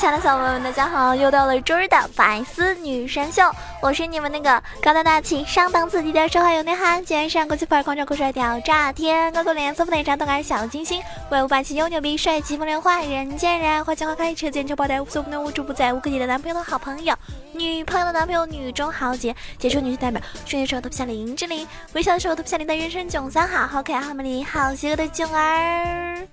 [0.00, 1.14] 亲爱的小伙伴们，大家好！
[1.14, 3.42] 又到了周日的百思女神秀，
[3.82, 4.50] 我是你们那个
[4.80, 17.14] 高大大气、上档次、低调奢华有内涵、今天上国际范儿、狂拽酷帅屌炸天、高冷脸色不内渣、动感小清新、威武霸气又牛逼、帅气风流坏、人见人爱、花见花开、车见车爆胎、无所不能、无处不在、无可替代男朋友的好朋友、
[17.52, 26.26] 女朋友的男朋友、女中豪杰、杰出女性代表、睡的时候头皮下林志玲、微笑的时候头皮下林的人生囧三好、好可爱、好美丽、好邪恶的囧儿。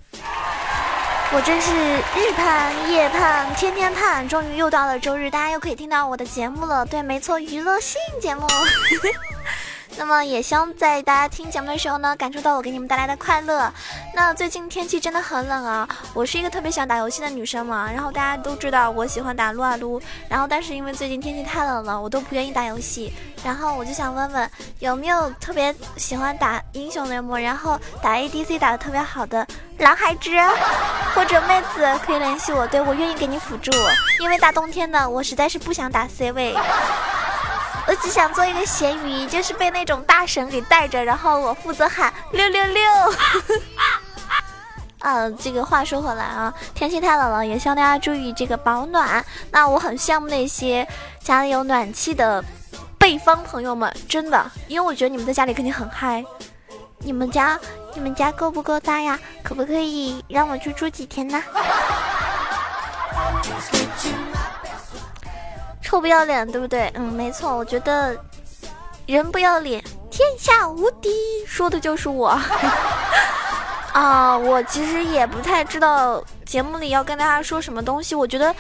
[1.34, 1.74] 我真是
[2.16, 6.86] 日盼夜盼天天盼，终于又到了周日，大家又可以听到我的节目了。
[6.86, 8.48] 对，没错，娱乐性节目。
[10.00, 13.72] 那么也希望在大家听节目的时候呢，感受到我给你们带来的快乐。
[14.14, 17.92] 那最近天气真的很冷啊，我是一个特别喜欢打游戏的女生嘛。
[17.92, 23.12] 然后大家都知道我喜欢打撸啊撸，然后但是因为最近天气太冷了，我都不愿意打游戏。
[23.44, 29.46] 然后我就想问问，有没有特别喜欢打英雄联盟，然后打 ADC 打的特别好的
[29.80, 30.38] 蓝海之
[31.18, 33.72] 或者妹子可以联系我，对我愿意给你辅助。
[34.20, 36.56] 因为大冬天的，我实在是不想打 C 位。
[37.88, 42.84] 我只想做一个咸鱼，就是被那种大神给带着，然后我负责喊六六六。
[45.00, 49.26] 啊， 这个话说回来啊，天气太冷了，也希望大家注意这个保暖。
[49.50, 50.88] 那我很羡慕那些
[51.24, 52.46] 家里有暖气的
[53.00, 56.24] 北方朋友们，真的，因为我觉得你们在家里肯定很嗨。
[57.00, 57.60] 你们家，
[57.98, 59.20] 你们家够不够大呀？
[59.42, 61.42] 可不可以让我去住几天呢？
[65.82, 66.92] 臭不要脸，对不对？
[66.94, 68.16] 嗯，没错，我觉得
[69.08, 71.10] 人不要脸，天下无敌，
[71.48, 72.40] 说的就是我。
[73.94, 78.14] 啊，我其实也不太知道节目里要跟大家说什么东西。
[78.14, 78.56] 我觉得，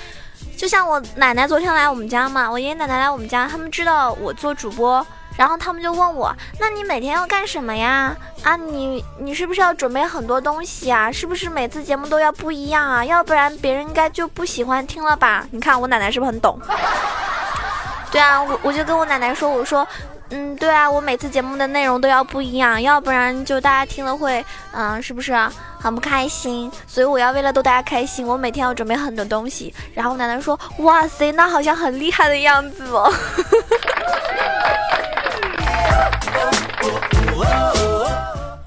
[0.57, 5.05] 就像我奶奶昨天来我们家嘛，我爷爷奶奶来我们家，他们知道我做主播。
[5.37, 8.15] 然后他们就问我：“那你每天要干什么呀？
[8.43, 11.11] 啊，你你是不是要准备很多东西啊？
[11.11, 13.05] 是不是每次节目都要不一样啊？
[13.05, 15.45] 要不然别人应该就不喜欢听了吧？
[15.51, 16.59] 你看我奶奶是不是很懂？
[18.11, 19.87] 对啊，我我就跟我奶奶说，我说，
[20.29, 25.33] 嗯，对啊，我每次节目的内容都要不一样，要不然就大家听了会，嗯，是不是
[25.79, 26.71] 很不开心？
[26.87, 29.73] 所以我要为了逗大家开心，我每天要准备很多东西。
[29.93, 33.13] 然后奶奶说：哇塞，那好像很厉害的样子哦。”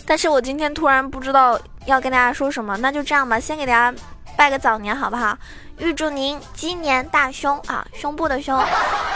[0.06, 3.94] 但是我今天突然不知道要跟大家说什么，那就这样吧，先给大家
[4.36, 5.36] 拜个早年，好不好？
[5.78, 8.60] 预祝您鸡年大凶啊，胸部的胸。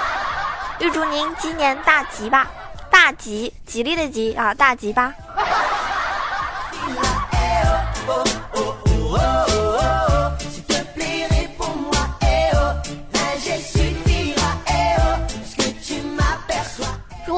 [0.81, 2.47] 预祝您鸡年大吉吧，
[2.91, 5.12] 大吉，吉利的吉啊，大吉吧。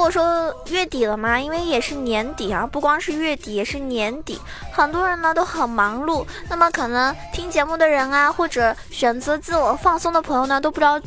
[0.06, 4.40] 如果说月底了嘛，因为也是年底啊，不光是月底，也是年底，
[4.72, 6.24] 很多人呢都很忙碌。
[6.48, 11.00] 那么可能听节目的人啊，或者选择自我放松的朋友呢，都不知道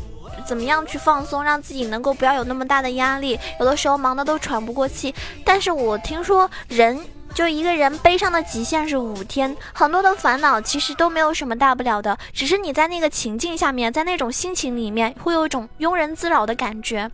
[0.45, 3.39] 怎么样去放松，让自己能够不要有那么大的压力。
[3.61, 5.15] 有的时候忙的都喘不过气。
[5.45, 6.99] 但是我听说人
[7.33, 17.09] 就一个人悲伤的极限是五天，很多的烦恼其实都没有什么大不了的，只是你在那个情境下面，在那种心情里面，会有一种庸人自扰的感觉。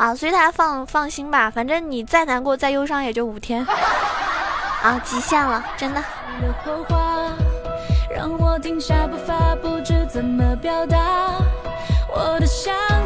[0.00, 3.66] 啊，所以大家放放心吧，反正你再难过再忧伤也就五天，
[4.82, 6.02] 啊，极限了，真的。
[12.80, 12.99] 一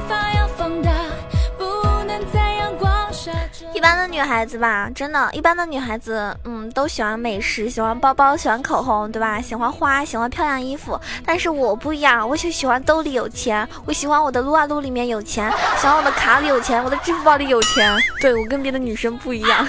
[3.84, 9.38] 般的女孩子吧，真的，一般的女孩子，嗯，都喜欢美食，喜欢包包，喜欢口红，对吧？
[9.42, 10.98] 喜欢花，喜欢漂亮衣服。
[11.26, 17.94] 但是我不一样，我就喜欢兜里有钱，我喜欢我的撸啊撸里面有钱，喜欢我的卡里有钱，我的支付宝里有钱。
[18.22, 19.68] 对我跟别的女生不一样。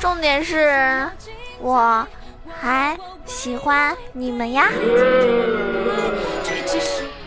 [0.00, 1.08] 重点是，
[1.60, 2.04] 我
[2.60, 4.68] 还喜欢你们呀。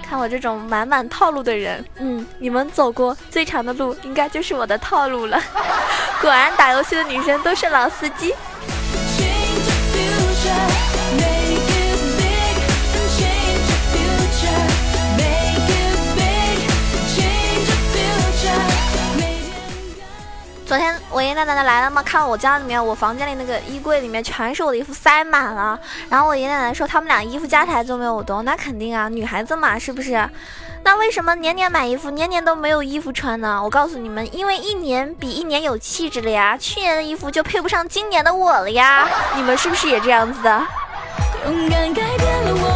[0.10, 5.40] 看我这种满满套路的人，嗯，你们走过最长的路，应该就是我的套路了。
[6.20, 8.34] 果然，打游戏的女生都是老司机。
[20.70, 25.80] 昨天我爷爷奶奶来了嘛，看我家里面，我房间里那个衣柜里面全是我的衣服，塞满了。
[26.10, 30.30] 然后我爷爷奶奶说他们俩衣服加起来都没有我多，那肯定啊，女孩子嘛，是不是？
[30.84, 33.60] 那为什么年年买衣服，年年都没有衣服穿呢？
[33.64, 39.10] 我告诉你们，因为一年比一年有气质了呀，去年的衣服就配不上今年的我了呀。
[39.36, 40.68] 你们是不是也这样子的？
[41.48, 42.69] 勇敢改变了我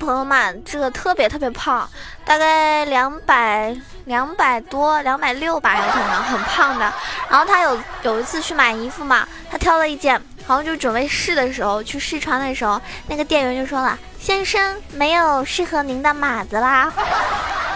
[0.00, 1.88] 朋友嘛，这个特别特别胖，
[2.24, 3.76] 大概两百
[4.06, 6.92] 两百多，两百六吧，有可能很胖的。
[7.28, 16.90] 然后他有有一次去买衣服嘛，他挑了一件，好像就准备试的时候，去试穿的时候，那个店员就说了：“先生，没有适合您的码子啦。”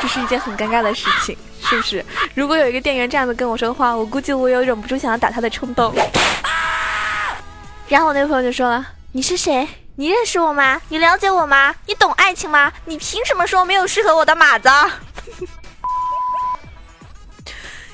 [0.00, 2.04] 这是一件很尴尬的事情，是不是？
[2.34, 5.94] 如果有一个店员这样子跟我说的话，我估计我有忍不住想要打他的冲动。
[7.86, 10.80] 然后我那个朋友就说了：“你是谁？”你认识我吗？
[10.88, 11.74] 你了解我吗？
[11.86, 12.72] 你懂爱情吗？
[12.84, 14.68] 你凭什么说没有适合我的马子？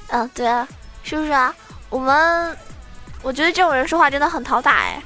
[0.09, 0.67] 嗯， 对啊，
[1.03, 1.55] 是不是啊？
[1.91, 2.57] 我们，
[3.23, 5.03] 我觉得这种人说话真的很讨打哎。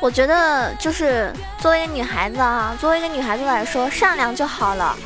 [0.00, 4.96] 我觉得就是作为一个女孩子啊，作为一个女孩子来说，善良就好了。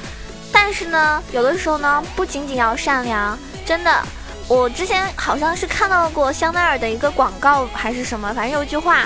[0.53, 3.37] 但是呢，有的时候呢，不仅仅要善良，
[3.67, 3.91] 真的。
[4.47, 9.05] 我之前好像是看到过香奈儿的一个广告还是什么，反正有一句话，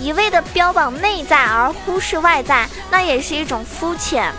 [0.00, 4.32] 一味的标榜内在而忽视外在，那也是一种肤浅。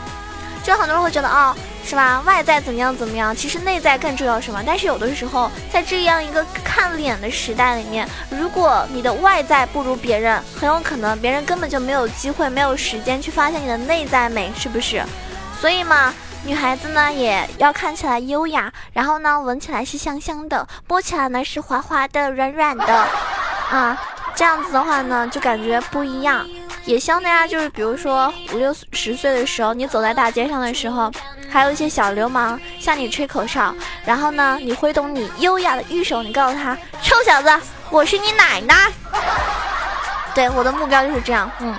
[0.64, 1.56] 就很多人会觉得哦。
[1.88, 2.22] 是吧？
[2.26, 3.34] 外在怎么样怎么样？
[3.34, 4.62] 其实内在更重要，什么？
[4.68, 15.02] 但是有的时候，在这样一个看脸的时代里面，如果你的外在不如别人，很有可能别人根本就没有机会、没有时间去发现你的内在美，是不是？
[15.62, 16.14] 所以嘛，
[16.44, 23.08] 女孩子呢也要看起来优雅，然后呢闻起来是香香的，摸起来呢是滑滑的、软软的，
[23.72, 23.98] 啊，
[24.36, 26.46] 这样子的话呢就感觉不一样。
[26.84, 31.12] 也希望大家就是，比如说五六十岁的时候，你走在大街上的时候，
[31.50, 33.74] 还有一些小流氓向你吹口哨，
[34.06, 37.50] 然后呢，你挥动你优雅的玉手，你告诉他：“臭小子，
[37.90, 38.92] 我是你奶奶。
[40.36, 41.76] ”对，我的目标就是这样，嗯。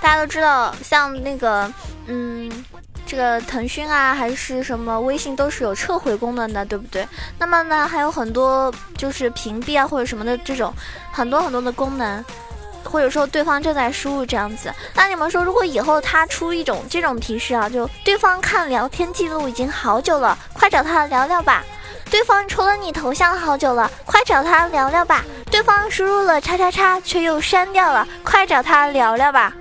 [0.00, 1.70] 大家都知道，像那个，
[2.06, 2.55] 嗯，
[3.06, 7.06] 这个腾讯啊，还是什么微信，都是有撤回功能的，对不对？
[7.38, 10.74] 那么呢，还有很多就是屏蔽啊，或者什么的这种
[11.12, 12.24] 很多很多的功能，
[12.82, 14.72] 或者说对方正在输入这样子。
[14.94, 21.64] 那你们说，如果以后他出一种这种提示啊，就对方看聊天记录已经好久了，快找他聊聊吧。
[22.10, 25.24] 对方除了你头像好久了，快找他聊聊吧。
[25.50, 29.52] 对方输入了叉叉叉，却又删掉了，快找他聊聊吧。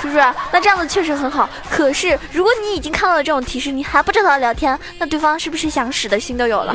[0.00, 0.18] 是不是？
[0.52, 1.48] 那这样子确实很好。
[1.70, 6.74] 可是，如果你已经看到了这种提示，你还不找他聊天，那对方是不是想死的心都有了？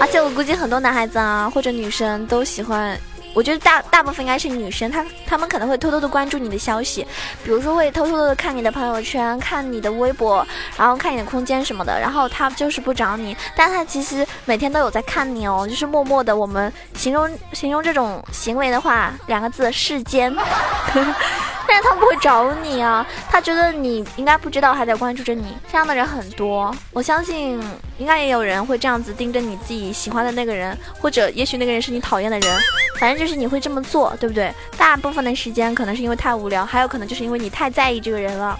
[0.00, 2.98] 而且我估计很多男孩子啊，或者女生都喜欢。
[3.34, 7.06] 我觉得大大部分应该是女生，她她们可能会偷偷的关注你的消息，
[7.44, 16.36] 比如说会偷偷的看你的朋友圈，看你的微博，然后看你的空间什么的，然后她就是不找你，但她其实每天都有在看你哦，就是默默的。
[16.36, 20.34] 我们形容形容这种行为的话，两个字：世间。
[21.68, 25.54] 但是他不会找你啊，他觉得你应该不知道，还在关注着你。
[25.70, 27.62] 这样的人很多，我相信
[27.98, 32.58] 应该也有人会这样子盯着你自己喜欢的那个人，或者也许那个人是你讨厌的人，
[32.98, 34.50] 反正就是你会这么做，对不对？
[34.78, 38.58] 大部分的时间可能是因为太无聊，还有可能就是因为你太在意这个人了。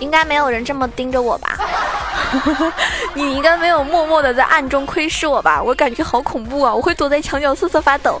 [0.00, 1.56] 应该没有人这么盯着我吧？
[3.14, 5.62] 你应该没有默默的在暗中窥视我吧？
[5.62, 6.74] 我感觉好恐怖啊！
[6.74, 8.20] 我会躲在墙角瑟瑟发抖。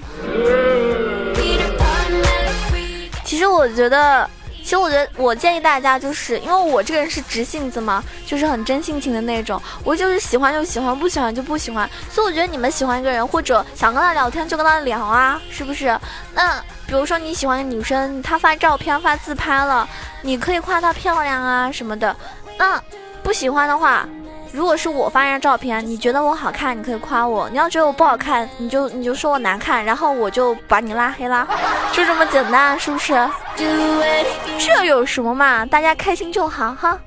[3.32, 4.28] 其实我觉得，
[4.62, 11.88] 其实我觉得，我建议大家，就是因为我这个人是直性子嘛，就是很真性情的那种，我就是喜欢就喜欢，不喜欢就不喜欢。
[12.10, 15.98] 所以我觉得你们喜欢一个人，或者想跟他聊天，就跟他聊啊，是不是？
[16.34, 19.88] 那比如说你喜欢的女生，她发照片、发自拍了，
[20.20, 22.14] 你可以夸她漂亮啊什么的。
[22.58, 22.78] 那
[23.22, 24.06] 不喜欢的话，
[24.52, 31.48] 如果是我发一张照片，你觉得我好看，你可以夸我；你要觉得我不好看，你就你就说我难看，然后我就把你拉黑啦，
[31.90, 33.14] 就这么简单，是不是？
[34.58, 35.64] 这有什么嘛？
[35.64, 36.98] 大家开心就好哈。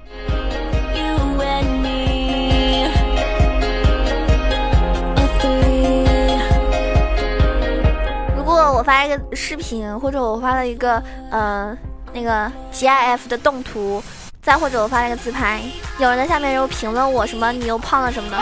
[8.35, 11.77] 如果我发一个视频，或者我发了一个呃
[12.11, 14.03] 那个 GIF 的动图。
[14.45, 15.59] 再或者我发了个自拍，
[15.97, 18.37] 有人在下面又评论我什么你又胖了什么的，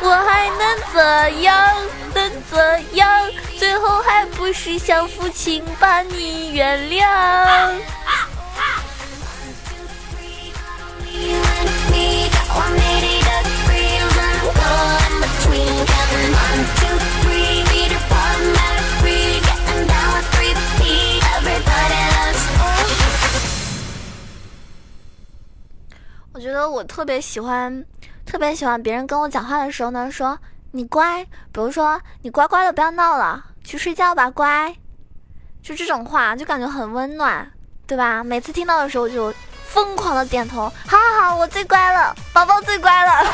[0.00, 1.68] 我还能怎样？
[2.14, 3.28] 能怎样？
[3.58, 7.72] 最后还不是想父亲把你原谅。
[26.44, 27.82] 觉得我特别喜欢，
[28.26, 30.38] 特别喜欢别人跟我讲话的时候呢，说
[30.72, 34.76] 你乖，比如说你乖乖的不要闹了，去睡觉吧，乖，
[35.62, 37.50] 就这种话就感觉很温暖，
[37.86, 38.22] 对吧？
[38.22, 39.32] 每次听到的时候就
[39.66, 43.26] 疯狂的点头，好好好，我最乖了， 宝宝最乖了。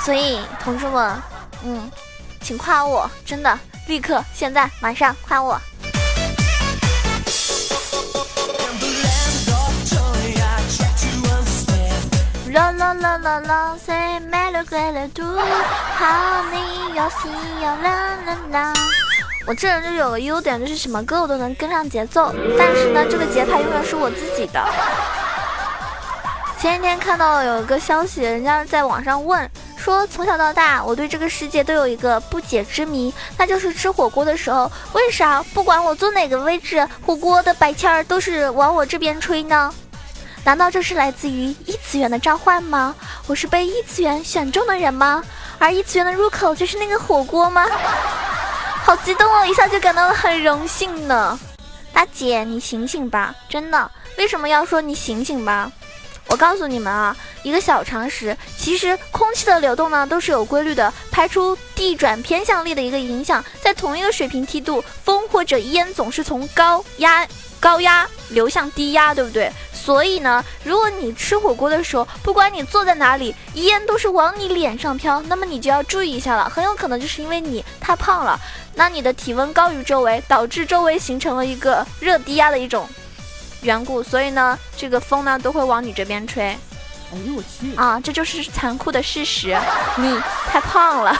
[0.00, 1.22] 所以同志们，
[1.62, 1.88] 嗯，
[2.40, 5.56] 请夸我，真的，立刻，现在，马上夸我。
[12.52, 15.22] 啦啦啦啦啦，谁买了贵了度？
[15.96, 18.72] 好，你要心要啦啦啦。
[19.46, 24.64] 我这人就有个优点，就是什么歌我都能跟上节奏，但是呢，这个节拍永远是我自己的。
[26.58, 39.72] 前几天看到有一个消息，人家在网上问说，从小到大，我对这个世界都有一个不解之谜，那就是吃火锅的时候，为啥不管我坐哪个位置，火锅的白气儿都是往我这边吹呢？
[40.44, 42.94] 难道这是来自于异次元的召唤吗？
[43.26, 45.22] 我是被异次元选中的人吗？
[45.58, 47.66] 而异次元的入口就是那个火锅吗？
[48.82, 51.38] 好激动哦，一下就感到了很荣幸呢。
[51.92, 53.90] 大姐，你醒醒吧，真的。
[54.16, 55.70] 为什么要说你醒醒吧？
[56.28, 67.26] 我告诉你们啊，一个小常识，其实空气的流动呢都是有规律的，排出地转偏向力的一个影响，在同一个水平梯度，风或者烟总是从高压
[67.58, 69.50] 高压流向低压，对不对？
[69.72, 78.38] 所以呢，如果你吃火锅的时候，不管你坐在哪里，烟都是往你脸上飘，那么你就要注意一下了，很有可能就是因为你太胖了，
[78.74, 82.86] 那你的体温高于周围，导致周围形成了一个热低压的一种
[83.62, 86.56] 缘故，所以呢，这个风呢都会往你这边吹。
[87.10, 87.74] 哎呦我去！
[87.76, 89.58] 啊，这就是残酷的事实，
[89.96, 91.16] 你太胖了。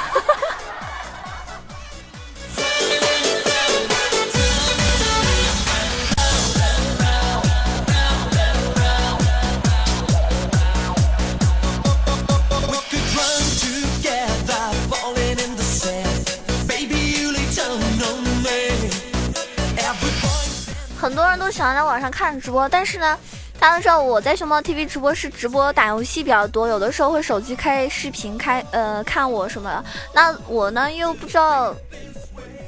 [21.49, 23.19] 很多人都喜欢在网上看直播，但是呢，
[23.59, 29.85] 大家都知道我在熊猫 TV 直播是直播打游戏比较多，有的时候会手机开视频开呃看我什么的。
[30.13, 31.75] 那我呢又不知道，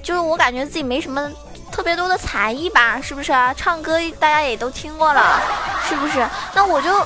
[0.02, 1.30] 就是我感觉自己没什么
[1.70, 3.52] 特别多的才艺吧，是不是啊？
[3.52, 5.42] 唱歌大家也都听过了，
[5.86, 6.26] 是不是？
[6.54, 7.00] 那我就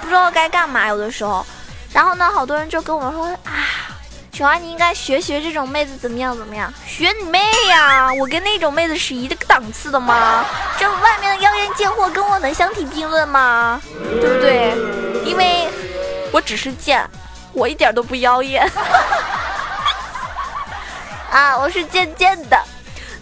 [0.00, 1.46] 不知道该干嘛，有的时候。
[1.92, 3.69] 然后呢，好多人就跟我说啊。
[4.40, 6.34] 小安，你应该学学这种妹子怎么样？
[6.34, 6.72] 怎么样？
[6.86, 8.10] 学你妹呀！
[8.14, 10.46] 我跟那种妹子是一个档次的吗？
[10.78, 13.78] 这外面的妖艳贱货跟我能相提并论吗？
[14.18, 14.72] 对不对？
[15.26, 15.68] 因为
[16.32, 17.06] 我只是贱，
[17.52, 18.66] 我一点都不妖艳。
[21.30, 22.58] 啊，我是贱贱的。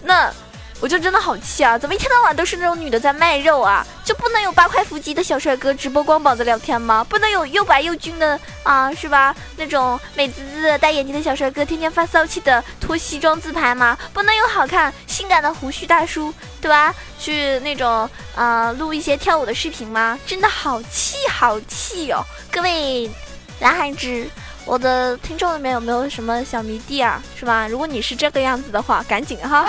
[0.04, 0.32] 那。
[0.80, 1.76] 我就真的好气啊！
[1.76, 3.84] 怎么一天到晚都是那种女的在卖肉啊？
[4.04, 7.04] 就不能有八块腹肌的小帅哥直播光膀子聊天吗？
[7.08, 9.34] 不能有又白又俊的啊，是吧？
[9.56, 13.98] 那种美滋滋的戴眼镜的小帅哥天天发骚气的脱西装自拍吗？
[14.12, 16.94] 不能有好看性感的胡须大叔，对吧？
[17.18, 20.16] 去那种啊录一些跳舞的视频吗？
[20.26, 22.22] 真的好气好气哦！
[22.52, 23.10] 各位
[23.58, 24.30] 男孩子，
[24.64, 27.20] 我的听众里面有没有什么小迷弟啊？
[27.36, 27.66] 是吧？
[27.66, 29.68] 如果你是这个样子的话，赶紧哈。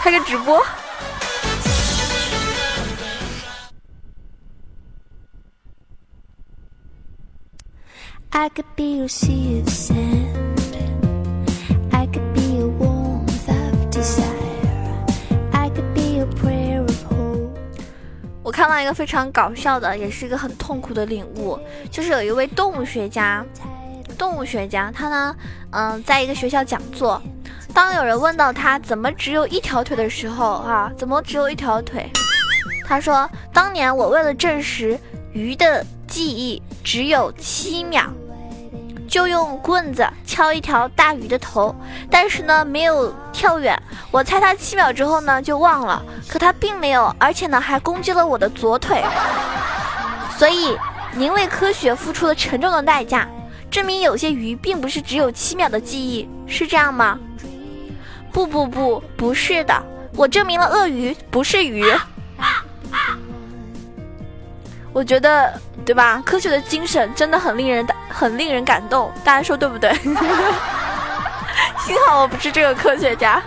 [0.00, 0.64] 开个直播。
[18.42, 21.58] 我看到一个非常搞笑的，也是一个很痛苦的领悟，
[21.90, 23.44] 就是有一位动物学家，
[24.16, 25.36] 动物学家，他呢，
[25.70, 27.20] 嗯，在一个学校讲座。
[27.74, 32.10] 当有人问到他怎么只有一条腿的时候，啊，怎么只有一条腿？
[32.86, 34.98] 他说：“当年我为了证实
[35.32, 38.04] 鱼的记忆只有七秒，
[39.06, 41.74] 就用棍子敲一条大鱼的头，
[42.10, 43.80] 但是呢没有跳远。
[44.10, 49.04] 我猜他七秒之后呢就忘了，可他并没有，而且呢还攻击了我的左腿。
[50.38, 50.76] 所以
[51.12, 53.28] 您为科学付出了沉重的代价，
[53.70, 57.18] 证明有些鱼并不是只有七秒的记忆，是这样吗？
[58.38, 59.74] 不不不，不是的，
[60.14, 61.84] 我证明了鳄鱼不是鱼。
[64.92, 65.52] 我觉得，
[65.84, 66.22] 对吧？
[66.24, 69.92] 科学的精神真的很令人很令人感动，大家说对不对？
[71.84, 73.42] 幸好我不是这个科学家。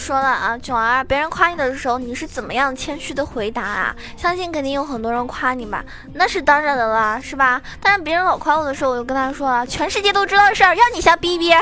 [0.00, 3.94] 说了啊，囧儿，别人夸你的时候，你是怎么样谦虚的回答啊？
[4.16, 5.84] 相信肯定有很多人夸你吧？
[6.14, 7.60] 那是当然的啦，是吧？
[7.82, 11.52] 但是别人老夸我的时候，我就跟他说了，全世界都知道的事儿，让你瞎逼逼。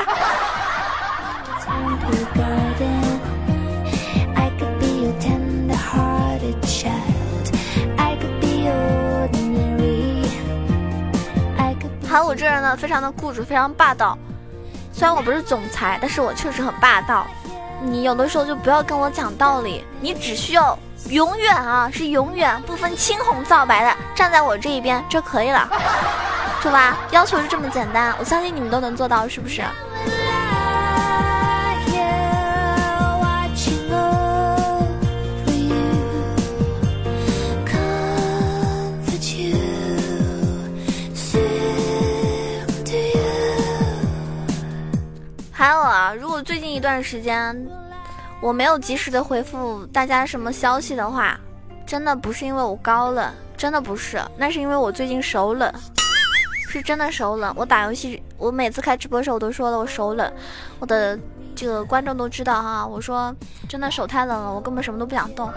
[12.07, 14.17] 还有我这人呢，非常的固执，非常霸道。
[14.93, 17.27] 虽然我不是总裁，但是我确实很霸道。
[17.81, 20.77] 你有的时候就不要跟我讲道理，你只需要
[21.09, 25.67] 永远啊，是永远不分青红皂白的站在我这一边就可以了，
[26.61, 26.97] 是吧？
[27.11, 29.63] 要求是这么简单，我相信你们都能做到，是不是？
[45.59, 47.53] 还有啊，如果最近一段时间
[48.39, 51.37] 我没有及时的回复大家什么消息的话，
[51.85, 55.69] 真的不是因为我高冷，真的不是，那是因为我最近手冷，
[56.69, 57.53] 是真的手冷。
[57.57, 60.31] 我打游戏，我每次开直播的时候我都说了我手冷，
[60.79, 61.19] 我的
[61.53, 63.35] 这个观众都知道哈，我说
[63.67, 65.51] 真的手太冷了，我根本什么都不想动，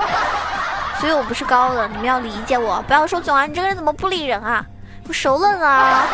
[0.99, 4.67] 所以我不是高冷，你们要理解我，不要说总啊，你这个人怎么不理人啊？
[5.07, 6.05] 我手冷啊，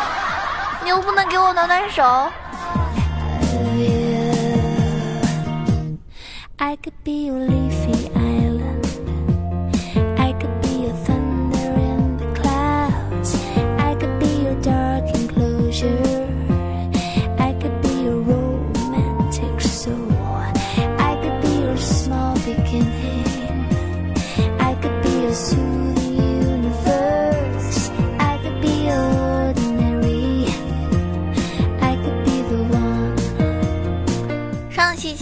[0.83, 2.31] 你又不能给我暖暖手。
[6.61, 7.98] I could be your leafy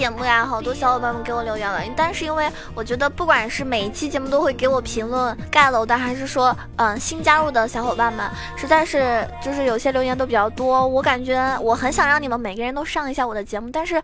[0.07, 14.01] 节目呀，好多小伙伴们给我留言了，但是因为我觉得，不管是每一期节目都会给我评论盖楼的，还是说嗯新加入的小伙伴们，实在是就是有些留言都比较多，我感觉我很想让你们每个人都上一下我的节目，但是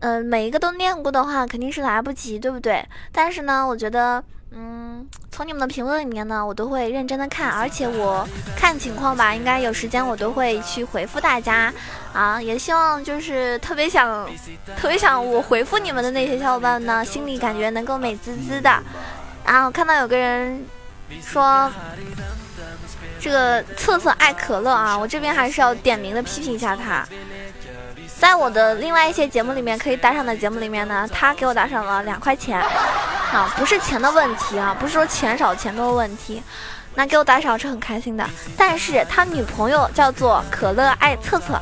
[0.00, 2.86] 嗯每一个都念过的话肯定是来不及，对不对？
[3.10, 4.22] 但是呢，我觉得。
[4.52, 11.72] 嗯，从你们的评论里面呢，我都会认真的看，而且我看情况吧，应该有时间我都会去回复大家
[12.12, 12.40] 啊。
[12.40, 14.26] 也希望就是特别想、
[14.76, 18.82] 特别想我回复你们的那些小伙伴呢，心里感觉能够美滋滋的。
[19.44, 20.64] 然后看到有个人
[21.20, 21.70] 说
[23.20, 27.06] 这个策策爱可乐啊，我这边还是要点名的批评一下他。
[28.18, 32.58] 在我的另外一些节目里面可以打赏的节目里面呢，他给我打赏了两块钱，
[33.32, 36.42] 啊，不是钱的问题啊，不是说钱少钱多的问题，
[36.94, 38.24] 那给我打赏是很开心的。
[38.56, 41.60] 但是他女朋友叫做可乐爱测测，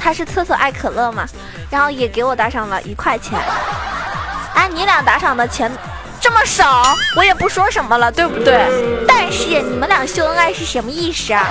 [0.00, 1.26] 他是测测爱可乐嘛，
[1.70, 3.38] 然后也给我打赏了一块钱。
[4.54, 5.70] 哎，你俩打赏的钱
[6.20, 9.04] 这么少，我也不说什么了，对不对？
[9.06, 11.44] 但是你们俩秀恩爱是什么意思啊？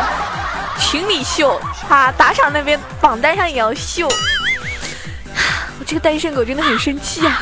[0.80, 1.60] 群里秀
[1.90, 4.08] 啊，打赏那边榜单上也要秀，
[5.80, 7.42] 我这个单身狗真的很生气啊！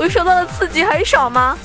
[0.00, 1.58] 我受到的刺激还少吗？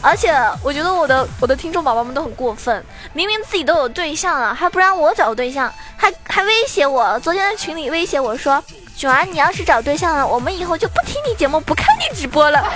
[0.00, 7.18] 而且我觉得我的我的听众宝宝们都很过分，明明自己都有对象了，还不让我找对象，还还威胁我。
[7.18, 8.62] 昨天在群里威胁我说
[8.96, 12.62] ：“囧儿，你要是找对象了，我们以后就不听你节目，不看你直播了。”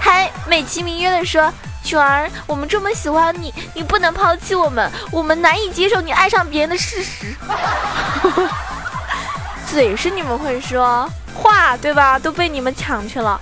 [0.00, 1.52] 还美其名曰的说。
[1.84, 7.34] 囧儿，我们这么喜欢你，你不能抛弃我们，我们难以接受你爱上别人的事实。
[9.72, 12.18] 嘴是你们会说话，对吧？
[12.18, 13.40] 都被你们抢去了。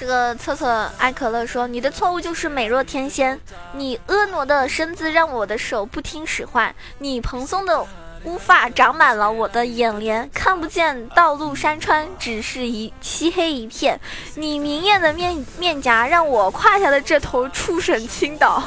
[0.00, 3.38] 这个策策爱可乐说：“你的错误就是美若天仙，
[3.74, 7.86] 你婀娜的身姿让我的手不听使唤，你蓬松的
[8.24, 13.98] 乌发长满了我的眼帘，看不见道路山川，只是一漆黑一片。
[14.34, 18.62] 你明艳的面面颊让我胯下的这头畜生倾倒，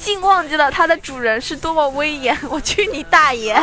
[0.00, 2.36] 竟忘记了它的主人是多么威严。
[2.48, 3.60] 我去你大爷！”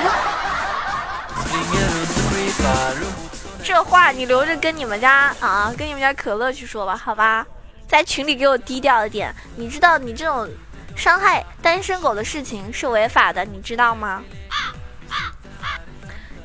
[3.64, 7.46] 这话你留着跟你们家啊，跟你们家可乐去说吧，好吧，
[7.88, 9.34] 在群里给我低调一点。
[9.56, 10.50] 你知道你这种
[10.96, 14.24] 伤害单身狗的事情是违法的，你知道吗？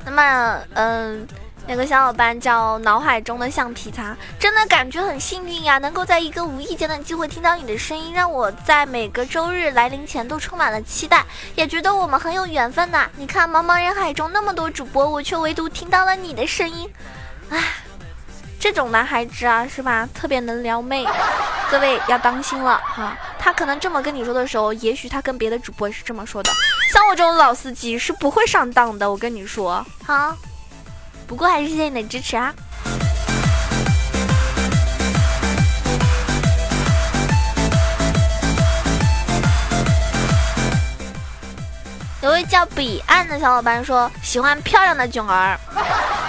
[0.06, 1.28] 那么，嗯。
[1.68, 11.24] 那个小伙伴叫脑海中的橡皮擦，真的感觉很幸运呀，能够在一个无意间的机会听到你的声音，让我在每个周日来临前都充满了期待，
[11.56, 13.10] 也觉得我们很有缘分呐。
[13.16, 16.88] 你看，茫茫人海中那么多主播，我却唯独听到了你的声音，
[17.50, 17.60] 唉，
[18.60, 20.08] 这种男孩子啊，是吧？
[20.14, 21.04] 特别能撩妹，
[21.68, 23.18] 各位要当心了哈。
[23.40, 26.50] 他可能这么跟你说的时候，也许他跟别的主播是这么说的。
[26.92, 30.36] 像我这种老司机是不会上当的，我跟你说，好。
[31.26, 32.54] 不过还是谢谢你的支持啊！
[42.22, 45.58] 有位叫彼岸的小伙伴说喜欢漂亮的囧儿，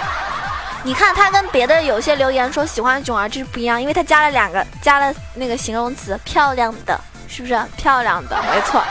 [0.82, 8.36] 你看他跟别的有些留言说喜欢囧儿这是不一样，因为他加了两个加了那个形容词漂亮的，是不是漂亮的？
[8.52, 8.82] 没错，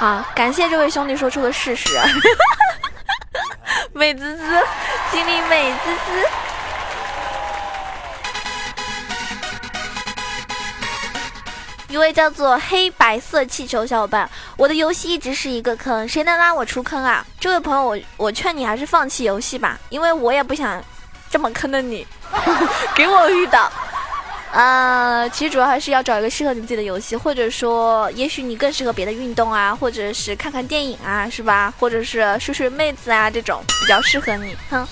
[0.00, 1.98] 啊，感谢这位兄弟说出了事实。
[3.92, 4.42] 美滋滋，
[5.12, 6.26] 心里美滋滋。
[11.88, 17.24] 一位叫做黑白色气球小伙伴，我的游戏一直是一个坑，谁能拉我出坑啊？
[17.38, 20.82] 这位朋友，我我劝你还是放弃游戏吧，因为我也不想
[21.30, 22.04] 这么坑的你，
[22.96, 23.70] 给我遇到。
[24.54, 31.74] 呃，其实主要还是要找一个适合你自己的游戏，或者说，也许你更适合别的运动啊，或者是看看电影啊，是吧？
[31.76, 34.56] 或者是睡睡妹子啊，这种比较适合你。
[34.70, 34.86] 哼。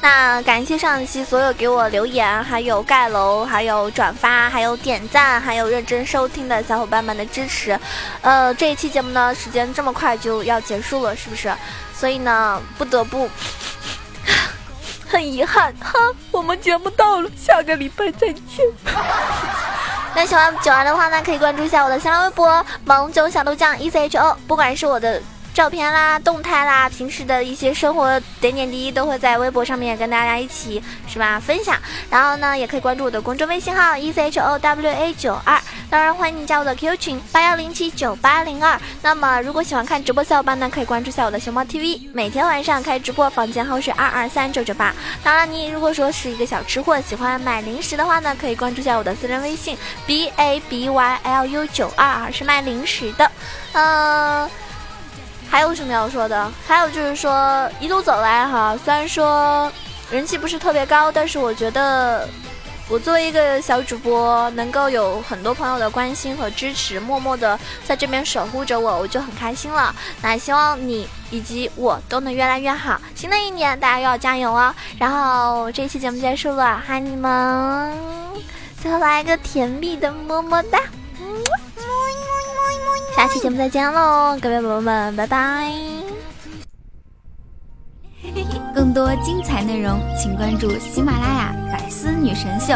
[0.00, 7.76] 那感谢上一期所有给我留言、还有盖楼、还有转发、还有点赞、还有认真收听的小伙伴们的支持。
[8.20, 11.52] 呃，这一期节目呢，时间这么快就要结束了，是不是？
[11.92, 13.28] 所以呢，不得不。
[15.08, 15.92] 很遗憾哈，
[16.30, 18.66] 我们节目到了，下个礼拜再见。
[20.14, 25.20] 那喜欢九儿的话呢，可以关注一下我的新浪微博“萌九小豆酱 E C H O”，不管是我的。
[25.54, 31.76] 照片啦，动态啦，平时的一些生活点点滴滴都会在微博上面跟大家一起是吧分享。
[32.08, 35.60] 然后呢，也可以关注我的公众微信号 e c h o w a 九二。
[35.90, 38.78] 当然，欢迎你加我的 QQ 群八幺零七九八零二。
[39.02, 44.94] 那么，如果喜欢看直播小伙伴呢，可以关注一下我的熊猫 TV，每天晚上开直播，房间号是二二三九九八。
[45.24, 53.30] 当然，你如果说是一个小吃货，喜欢买零食的话呢，可以关注一下我的私人微信 b a b y l u 九二啊，是卖零食的。
[53.72, 54.67] 嗯。
[55.50, 56.50] 还有什么要说的？
[56.66, 59.72] 还有就是说，一路走来哈，虽然说
[60.10, 62.28] 人气不是特别高，但是我觉得
[62.88, 69.94] 我作为一个小主播，能够有很多朋友的关心和支持，默默的在这边守护着我，我就很开心了。
[70.22, 73.00] 那希望你以及我都能越来越好。
[73.14, 74.74] 新的一年，大家又要加油哦！
[74.98, 77.96] 然后这期节目结束了，爱你们！
[78.80, 80.78] 最后来一个甜蜜的么么哒。
[83.18, 85.72] 下期节目再见喽，各位宝宝们，拜拜！
[88.72, 92.74] 更多精彩内容，请关注喜马拉雅《百思女神秀》。